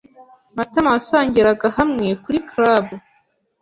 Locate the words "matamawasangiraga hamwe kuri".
0.57-2.39